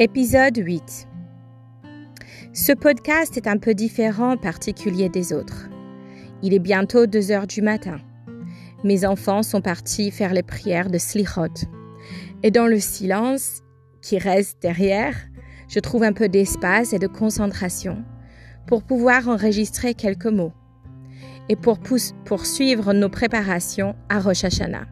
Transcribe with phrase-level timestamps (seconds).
[0.00, 1.06] Épisode 8
[2.52, 5.68] Ce podcast est un peu différent, particulier des autres.
[6.42, 8.00] Il est bientôt 2 heures du matin.
[8.82, 11.68] Mes enfants sont partis faire les prières de Slichot.
[12.42, 13.60] Et dans le silence
[14.02, 15.14] qui reste derrière,
[15.68, 18.04] je trouve un peu d'espace et de concentration
[18.66, 20.54] pour pouvoir enregistrer quelques mots
[21.48, 21.78] et pour
[22.24, 24.88] poursuivre nos préparations à Rosh Hashanah.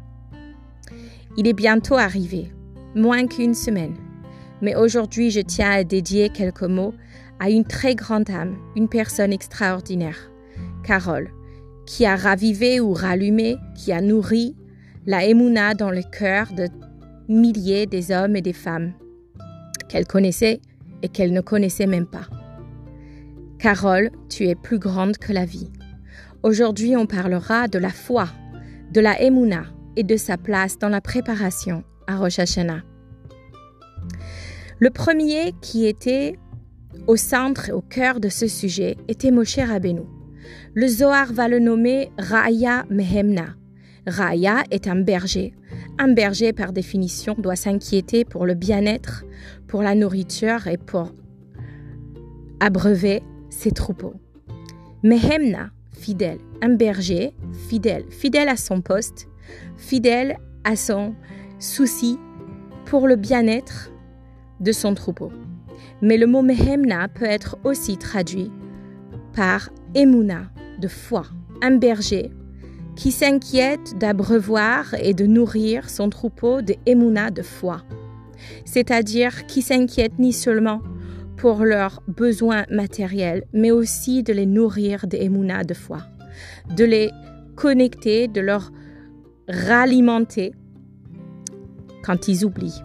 [1.37, 2.52] Il est bientôt arrivé,
[2.95, 3.96] moins qu'une semaine,
[4.62, 6.95] mais aujourd'hui je tiens à dédier quelques mots
[7.41, 10.30] à une très grande âme, une personne extraordinaire,
[10.85, 11.30] Carole,
[11.85, 14.57] qui a ravivé ou rallumé, qui a nourri
[15.07, 16.69] la émouna dans le cœur de
[17.29, 18.93] milliers des hommes et des femmes
[19.88, 20.61] qu'elle connaissait
[21.02, 22.27] et qu'elle ne connaissait même pas.
[23.59, 25.71] Carole, tu es plus grande que la vie.
[26.43, 28.29] Aujourd'hui, on parlera de la foi,
[28.93, 29.65] de la émouna
[29.97, 32.91] et de sa place dans la préparation à Rosh Hashanah.
[34.83, 36.41] Le premier qui était
[37.07, 40.01] au centre et au cœur de ce sujet était Moshe Rabbeinu.
[40.75, 43.55] Le Zohar va le nommer Raya Mehemna.
[44.09, 45.55] Raya est un berger.
[46.01, 49.25] Un berger, par définition, doit s'inquiéter pour le bien-être,
[49.69, 51.13] pour la nourriture et pour
[52.59, 54.15] abreuver ses troupeaux.
[55.05, 56.38] Mehemna, fidèle.
[56.60, 57.37] Un berger,
[57.69, 58.07] fidèle.
[58.10, 59.29] Fidèle à son poste,
[59.77, 61.15] fidèle à son
[61.60, 62.19] souci
[62.85, 63.91] pour le bien-être
[64.62, 65.31] de son troupeau.
[66.00, 68.50] Mais le mot Mehemna peut être aussi traduit
[69.34, 70.50] par Emuna,
[70.81, 71.25] de foi,
[71.62, 72.31] un berger
[72.97, 77.82] qui s'inquiète d'abreuvoir et de nourrir son troupeau de Emuna de foi,
[78.65, 80.81] c'est-à-dire qui s'inquiète ni seulement
[81.37, 86.03] pour leurs besoins matériels, mais aussi de les nourrir de Emuna de foi,
[86.76, 87.10] de les
[87.56, 88.71] connecter, de leur
[89.49, 90.53] ralimenter
[92.04, 92.82] quand ils oublient,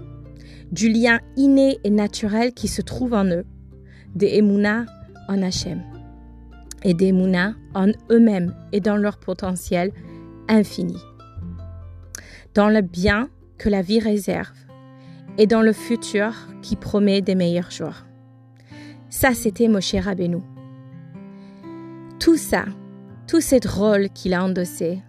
[0.71, 3.45] du lien inné et naturel qui se trouve en eux,
[4.15, 4.85] de Emuna
[5.27, 5.81] en Hachem
[6.83, 9.91] et des Mouna en eux-mêmes et dans leur potentiel
[10.47, 10.97] infini.
[12.53, 14.53] Dans le bien que la vie réserve
[15.37, 18.05] et dans le futur qui promet des meilleurs jours.
[19.09, 20.37] Ça, c'était Moshe Rabbeinu.
[22.19, 22.65] Tout ça,
[23.27, 25.01] tous ces rôles qu'il a endossés,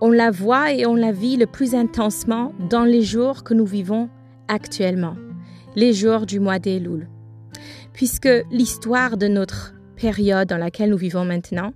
[0.00, 3.64] on la voit et on la vit le plus intensement dans les jours que nous
[3.64, 4.08] vivons
[4.48, 5.16] actuellement,
[5.76, 7.08] les jours du mois d'Elul.
[7.92, 11.72] Puisque l'histoire de notre période dans laquelle nous vivons maintenant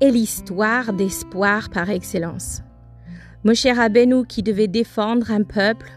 [0.00, 2.62] est l'histoire d'espoir par excellence.
[3.44, 5.90] Moshe Rabbeinu qui devait défendre un peuple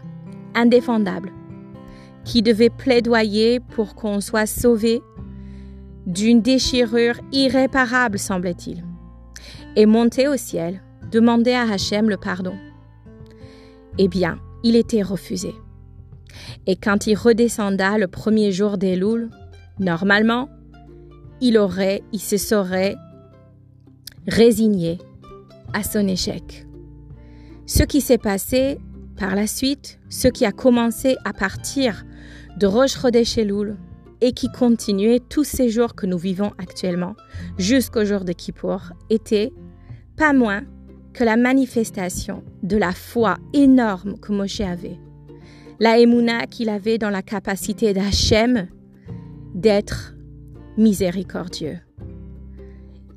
[0.54, 1.32] indéfendable,
[2.24, 5.02] qui devait plaidoyer pour qu'on soit sauvé
[6.06, 8.84] d'une déchirure irréparable, semble-t-il,
[9.76, 12.54] et monter au ciel, demander à Hachem le pardon.
[13.98, 15.54] Eh bien, il était refusé.
[16.66, 19.30] Et quand il redescenda le premier jour des Louls,
[19.78, 20.48] normalement,
[21.40, 22.96] il aurait, il se serait
[24.26, 24.98] résigné
[25.72, 26.66] à son échec.
[27.66, 28.78] Ce qui s'est passé
[29.16, 32.04] par la suite, ce qui a commencé à partir
[32.56, 32.96] de Roche
[33.36, 33.76] Elul
[34.20, 37.14] et qui continuait tous ces jours que nous vivons actuellement
[37.58, 39.52] jusqu'au jour de Kippour, était
[40.16, 40.62] pas moins
[41.12, 44.98] que la manifestation de la foi énorme que Moshe avait.
[45.82, 48.68] La émouna qu'il avait dans la capacité d'Hachem
[49.54, 50.14] d'être
[50.76, 51.78] miséricordieux.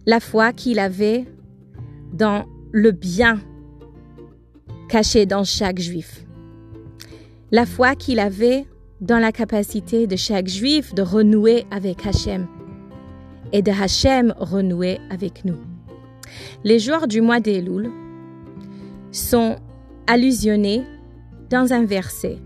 [0.06, 1.26] La foi qu'il avait
[2.14, 3.42] dans le bien
[4.88, 6.26] caché dans chaque juif.
[7.52, 8.66] La foi qu'il avait
[9.02, 12.48] dans la capacité de chaque juif de renouer avec Hachem
[13.52, 15.58] et de Hachem renouer avec nous.
[16.64, 17.92] Les jours du mois d'Elul
[19.12, 19.58] sont
[20.08, 20.84] allusionnés
[21.50, 22.38] dans un verset.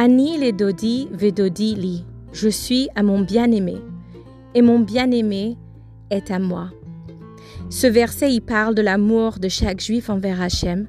[0.00, 2.04] Ani le dodi vedodi li.
[2.32, 3.78] Je suis à mon bien-aimé
[4.54, 5.58] et mon bien-aimé
[6.10, 6.70] est à moi.
[7.68, 10.86] Ce verset y parle de l'amour de chaque juif envers Hachem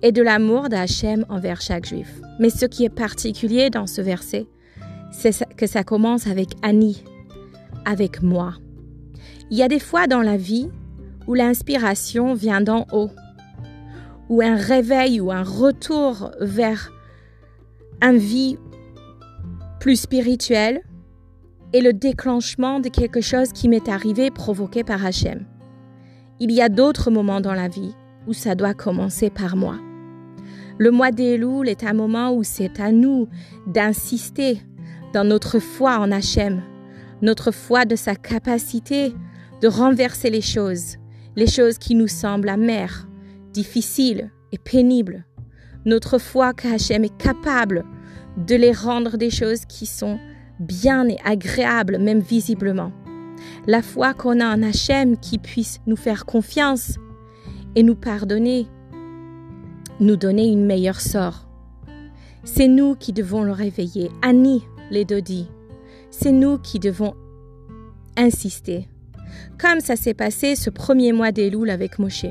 [0.00, 2.22] et de l'amour d'Hachem envers chaque juif.
[2.38, 4.46] Mais ce qui est particulier dans ce verset,
[5.12, 7.04] c'est que ça commence avec Annie,
[7.84, 8.54] avec moi.
[9.50, 10.70] Il y a des fois dans la vie
[11.26, 13.10] où l'inspiration vient d'en haut,
[14.30, 16.90] où un réveil ou un retour vers
[18.02, 18.58] un vie
[19.78, 20.82] plus spirituelle
[21.72, 25.46] et le déclenchement de quelque chose qui m'est arrivé provoqué par Hachem.
[26.40, 27.94] Il y a d'autres moments dans la vie
[28.26, 29.78] où ça doit commencer par moi.
[30.78, 33.28] Le mois d'Elul est un moment où c'est à nous
[33.66, 34.62] d'insister
[35.12, 36.62] dans notre foi en Hachem,
[37.20, 39.12] notre foi de sa capacité
[39.60, 40.96] de renverser les choses,
[41.36, 43.06] les choses qui nous semblent amères,
[43.52, 45.26] difficiles et pénibles.
[45.84, 47.84] Notre foi que Hachem est capable
[48.36, 50.18] de les rendre des choses qui sont
[50.58, 52.92] bien et agréables, même visiblement.
[53.66, 56.98] La foi qu'on a en Hachem qui puisse nous faire confiance
[57.74, 58.66] et nous pardonner,
[60.00, 61.48] nous donner une meilleure sort.
[62.44, 64.10] C'est nous qui devons le réveiller.
[64.22, 65.48] Annie, les Dodi.
[66.10, 67.14] C'est nous qui devons
[68.16, 68.88] insister.
[69.58, 72.26] Comme ça s'est passé ce premier mois d'Elul avec Moshe.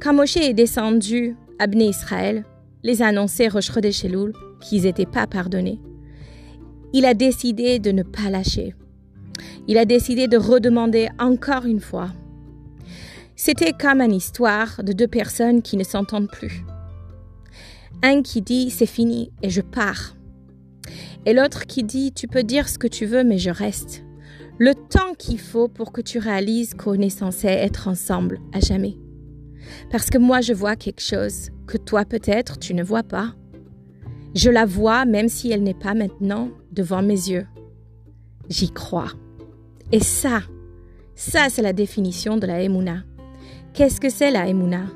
[0.00, 2.44] Quand Moshe est descendu à Israël,
[2.82, 3.70] les annoncer Rosh
[4.04, 5.80] Elul qu'ils n'étaient pas pardonnés.
[6.92, 8.74] Il a décidé de ne pas lâcher.
[9.66, 12.10] Il a décidé de redemander encore une fois.
[13.36, 16.64] C'était comme une histoire de deux personnes qui ne s'entendent plus.
[18.02, 20.16] Un qui dit c'est fini et je pars.
[21.24, 24.02] Et l'autre qui dit tu peux dire ce que tu veux mais je reste.
[24.58, 28.96] Le temps qu'il faut pour que tu réalises qu'on est censé être ensemble à jamais.
[29.90, 33.34] Parce que moi je vois quelque chose que toi peut-être tu ne vois pas.
[34.34, 37.46] Je la vois même si elle n'est pas maintenant devant mes yeux.
[38.48, 39.12] J'y crois.
[39.92, 40.40] Et ça,
[41.14, 43.04] ça c'est la définition de la Emouna.
[43.74, 44.86] Qu'est-ce que c'est la Emouna?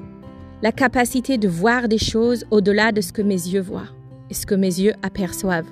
[0.63, 3.89] La capacité de voir des choses au-delà de ce que mes yeux voient
[4.31, 5.71] et ce que mes yeux aperçoivent.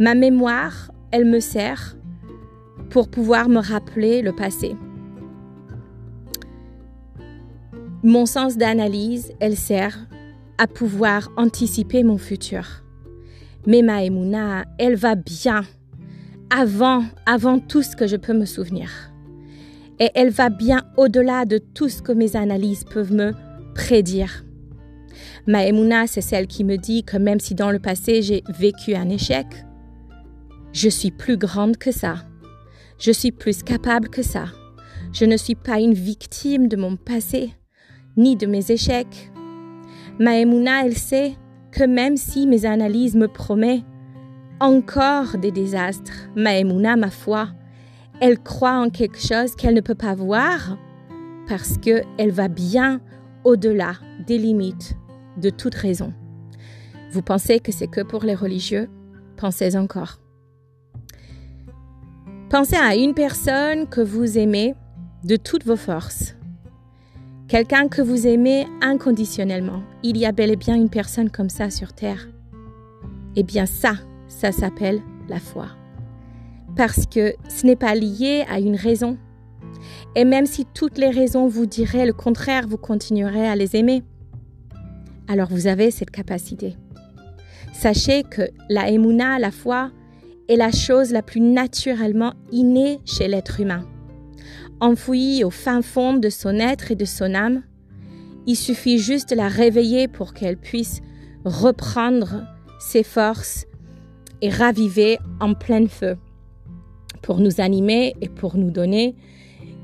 [0.00, 1.96] Ma mémoire, elle me sert
[2.90, 4.76] pour pouvoir me rappeler le passé.
[8.04, 10.06] Mon sens d'analyse, elle sert
[10.56, 12.84] à pouvoir anticiper mon futur.
[13.66, 15.64] Mais ma Emouna, elle va bien
[16.48, 18.88] avant, avant tout ce que je peux me souvenir.
[19.98, 23.32] Et elle va bien au-delà de tout ce que mes analyses peuvent me
[23.74, 24.44] prédire.
[25.48, 28.94] Ma Emouna, c'est celle qui me dit que même si dans le passé j'ai vécu
[28.94, 29.46] un échec,
[30.72, 32.18] je suis plus grande que ça.
[33.00, 34.46] Je suis plus capable que ça.
[35.12, 37.54] Je ne suis pas une victime de mon passé,
[38.18, 39.32] ni de mes échecs.
[40.18, 41.36] Ma Emouna, elle sait
[41.70, 43.84] que même si mes analyses me promettent
[44.60, 47.48] encore des désastres, Maëmouna, ma foi,
[48.20, 50.76] elle croit en quelque chose qu'elle ne peut pas voir
[51.48, 53.00] parce qu'elle va bien
[53.44, 53.92] au-delà
[54.26, 54.96] des limites
[55.36, 56.12] de toute raison.
[57.12, 58.88] Vous pensez que c'est que pour les religieux?
[59.36, 60.18] Pensez encore.
[62.50, 64.74] Pensez à une personne que vous aimez
[65.22, 66.37] de toutes vos forces.
[67.48, 69.82] Quelqu'un que vous aimez inconditionnellement.
[70.02, 72.28] Il y a bel et bien une personne comme ça sur Terre.
[73.36, 73.94] Eh bien ça,
[74.28, 75.00] ça s'appelle
[75.30, 75.68] la foi.
[76.76, 79.16] Parce que ce n'est pas lié à une raison.
[80.14, 84.02] Et même si toutes les raisons vous diraient le contraire, vous continuerez à les aimer.
[85.26, 86.76] Alors vous avez cette capacité.
[87.72, 89.90] Sachez que la émouna, la foi,
[90.50, 93.86] est la chose la plus naturellement innée chez l'être humain.
[94.80, 97.62] Enfouie au fin fond de son être et de son âme,
[98.46, 101.00] il suffit juste de la réveiller pour qu'elle puisse
[101.44, 102.46] reprendre
[102.78, 103.66] ses forces
[104.40, 106.16] et raviver en plein feu
[107.22, 109.16] pour nous animer et pour nous donner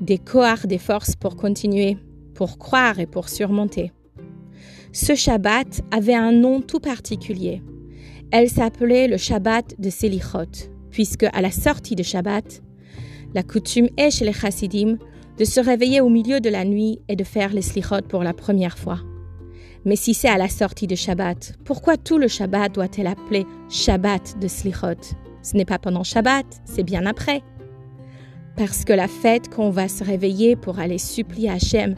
[0.01, 1.97] des cohorts des forces pour continuer,
[2.33, 3.91] pour croire et pour surmonter.
[4.93, 7.61] Ce Shabbat avait un nom tout particulier.
[8.31, 12.61] Elle s'appelait le Shabbat de Selichot, puisque à la sortie de Shabbat,
[13.35, 14.97] la coutume est chez les Chassidim
[15.37, 18.33] de se réveiller au milieu de la nuit et de faire les Slichot pour la
[18.33, 19.01] première fois.
[19.83, 24.39] Mais si c'est à la sortie de Shabbat, pourquoi tout le Shabbat doit-elle appeler Shabbat
[24.39, 25.17] de Slichot?
[25.41, 27.43] Ce n'est pas pendant Shabbat, c'est bien après.
[28.55, 31.95] Parce que la fête qu'on va se réveiller pour aller supplier Hachem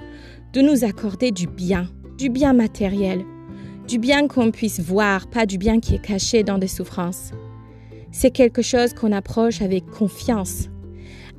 [0.53, 3.24] de nous accorder du bien, du bien matériel,
[3.88, 7.32] du bien qu'on puisse voir, pas du bien qui est caché dans des souffrances.
[8.12, 10.70] C'est quelque chose qu'on approche avec confiance,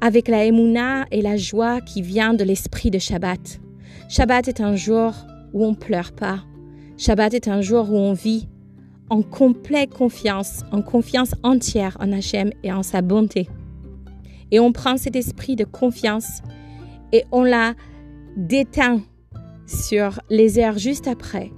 [0.00, 3.60] avec la émouna et la joie qui vient de l'esprit de Shabbat.
[4.08, 5.12] Shabbat est un jour
[5.52, 6.44] où on pleure pas.
[6.96, 8.48] Shabbat est un jour où on vit
[9.10, 13.48] en complète confiance, en confiance entière en Hachem et en sa bonté.
[14.50, 16.42] Et on prend cet esprit de confiance
[17.12, 17.74] et on l'a
[18.36, 19.02] déteint
[19.66, 21.50] sur les heures juste après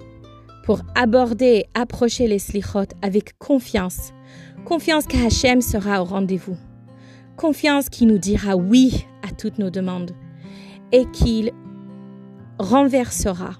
[0.65, 4.13] pour aborder et approcher les slichot avec confiance.
[4.65, 6.57] Confiance qu'Hachem sera au rendez-vous.
[7.41, 10.11] Confiance qui nous dira oui à toutes nos demandes
[10.93, 11.53] et qu'il
[12.59, 13.53] renversera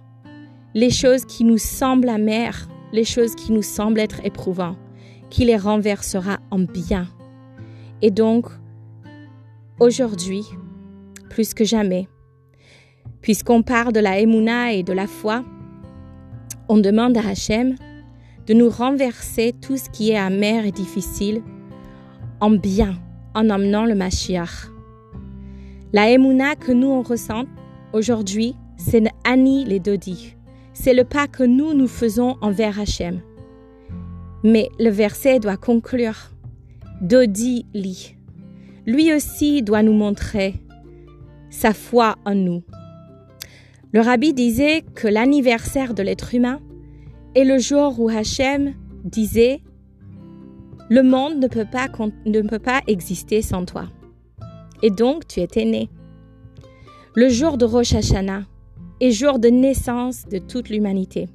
[0.75, 4.77] les choses qui nous semblent amères, les choses qui nous semblent être éprouvantes,
[5.31, 7.09] qui les renversera en bien.
[8.03, 8.49] Et donc,
[9.79, 10.43] aujourd'hui,
[11.31, 12.07] plus que jamais,
[13.23, 15.43] puisqu'on parle de la émouna et de la foi,
[16.69, 17.77] on demande à Hachem
[18.47, 21.43] de nous renverser tout ce qui est amer et difficile
[22.41, 22.99] en bien,
[23.35, 24.71] en emmenant le Mashiach.
[25.93, 27.45] La émouna que nous on ressent
[27.93, 30.37] aujourd'hui, c'est Annie les Dodi
[30.81, 33.21] c'est le pas que nous nous faisons envers Hachem.
[34.43, 36.31] Mais le verset doit conclure.
[37.03, 38.17] Dodi li.
[38.87, 40.55] Lui aussi doit nous montrer
[41.51, 42.63] sa foi en nous.
[43.93, 46.61] Le rabbi disait que l'anniversaire de l'être humain
[47.35, 48.73] est le jour où Hachem
[49.05, 49.61] disait
[50.93, 51.87] Le monde ne peut pas,
[52.27, 53.85] ne peut pas exister sans toi.
[54.83, 55.89] Et donc tu étais né.
[57.15, 58.43] Le jour de Rosh Hashanah
[59.01, 61.29] est jour de naissance de toute l'humanité,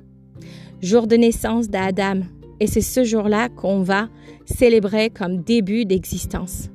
[0.81, 2.23] jour de naissance d'Adam,
[2.59, 4.09] et c'est ce jour-là qu'on va
[4.43, 6.69] célébrer comme début d'existence.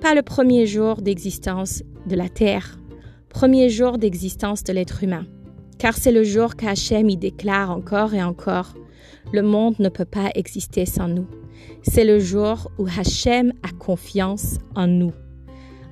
[0.00, 2.80] Pas le premier jour d'existence de la Terre,
[3.28, 5.26] premier jour d'existence de l'être humain,
[5.78, 8.74] car c'est le jour qu'Hachem y déclare encore et encore
[9.32, 11.28] le monde ne peut pas exister sans nous.
[11.86, 15.12] C'est le jour où Hachem a confiance en nous.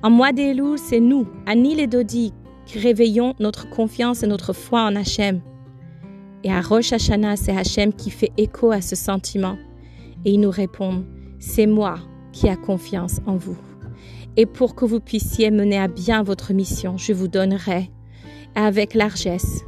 [0.01, 2.33] En mois d'Elul, c'est nous, Anil et Dodi,
[2.65, 5.39] qui réveillons notre confiance et notre foi en Hachem.
[6.43, 9.55] Et à Rosh Hashanah, c'est Hachem qui fait écho à ce sentiment.
[10.25, 11.05] Et il nous répond,
[11.39, 11.99] c'est moi
[12.31, 13.57] qui a confiance en vous.
[14.35, 17.91] Et pour que vous puissiez mener à bien votre mission, je vous donnerai,
[18.55, 19.61] avec largesse,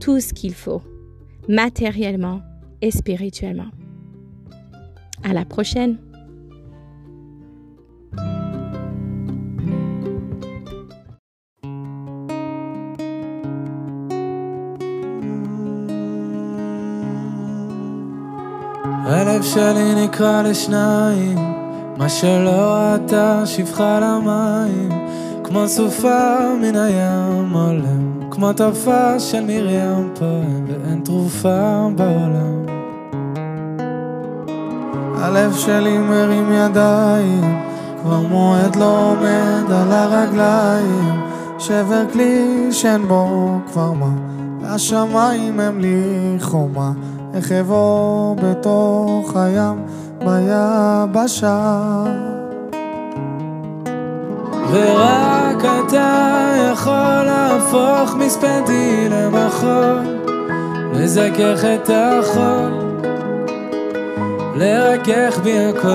[0.00, 0.80] tout ce qu'il faut,
[1.48, 2.40] matériellement
[2.80, 3.70] et spirituellement.
[5.22, 5.98] À la prochaine!
[19.12, 21.38] הלב שלי נקרע לשניים,
[21.96, 25.08] מה שלא ראתה שפחה למים,
[25.44, 32.69] כמו סופה מן הים עולם, כמו טופה של מרים פועם, ואין תרופה בעולם.
[35.30, 37.60] הלב שלי מרים ידיים,
[38.02, 41.20] כבר מועד לא עומד על הרגליים,
[41.58, 44.10] שבר כלי שאין בו כבר מה,
[44.60, 46.92] והשמיים הם לי חומה.
[47.34, 49.82] איך אבוא בתוך הים
[50.18, 52.04] ביבשה.
[54.70, 60.18] ורק אתה יכול להפוך מספדי למחול
[60.92, 62.89] לזכך את החול
[64.60, 65.88] לרכך בי הכל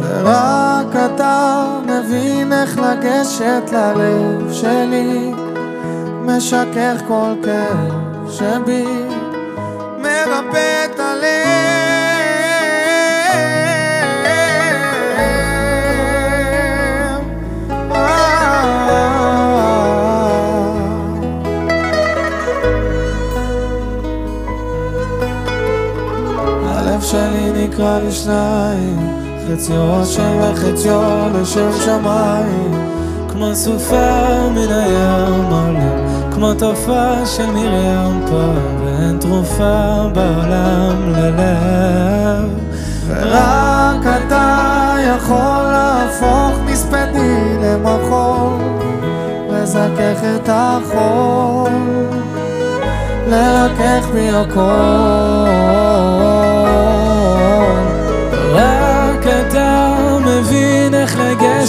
[0.00, 5.32] ורק אתה מבין איך לגשת ללב שלי
[6.24, 8.84] משכך כל כאב שבי,
[9.98, 11.00] מרפא את.
[11.00, 11.53] הלב
[27.74, 32.90] נקרע לשניים, חציו השם וחציו לשם שמיים.
[33.28, 42.48] כמו סופה מן הים עולם, כמו תופעה של מרים פעם, ואין תרופה בעולם ללב.
[43.08, 48.58] ורק אתה יכול להפוך מספדי למחול,
[49.50, 51.70] לזכך את החול,
[53.28, 55.74] לרכך בי הכל.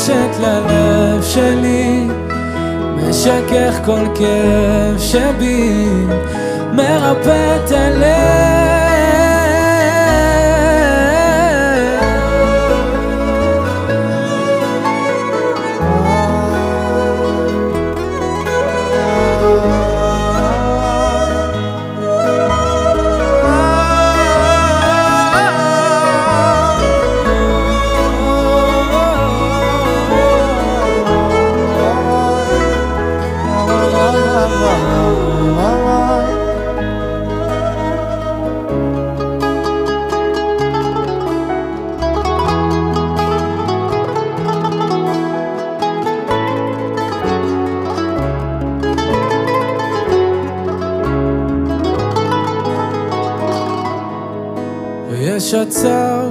[0.06, 2.08] לגשת ללב שלי
[2.96, 5.86] משכך כל כאב שבי
[6.74, 8.75] מרפא את הלב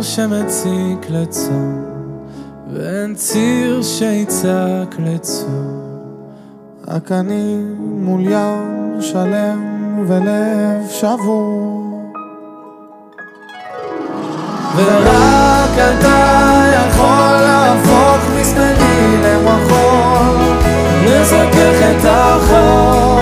[0.05, 1.85] שמציק לצום,
[2.73, 5.85] ואין ציר שיצעק לצום.
[6.89, 12.03] רק אני מול ים שלם ולב שבור.
[14.77, 20.57] ורק אתה יכול להפוך מסמדי למחול,
[21.05, 23.14] לזכך את החול,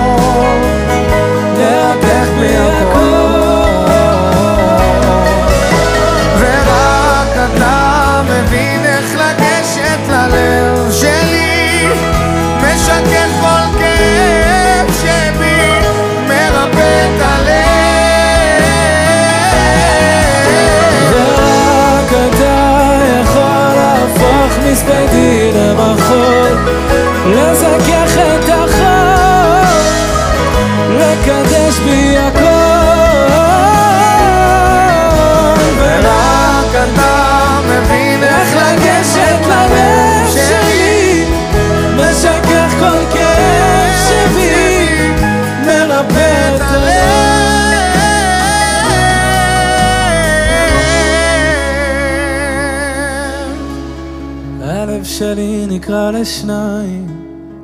[55.18, 57.06] שלי נקרע לשניים.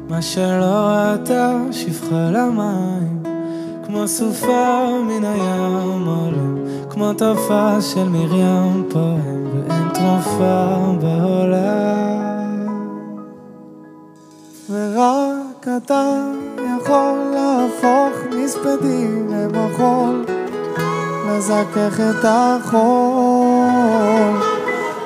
[0.08, 3.22] מה שלא ראתה שפחה למים
[3.86, 6.58] כמו סופה מן הים עולם
[6.90, 12.66] כמו תופעה של מרים פועם ואין תרופה בעולם.
[14.70, 20.24] ורק אתה יכול להפוך מספדים למחול,
[21.28, 23.17] לזכך את החול,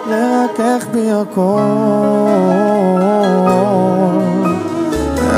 [0.06, 1.60] לרכך בי הכל.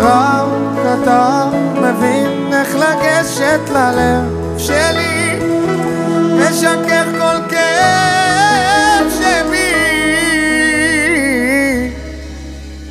[0.03, 1.45] ורק אתה
[1.75, 5.39] מבין איך לגשת ללב שלי,
[6.39, 9.75] משכך כל כאב שבי.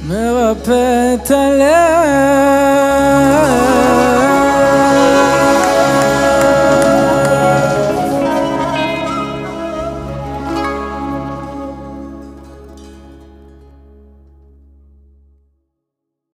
[0.07, 2.52] מרפא את הלב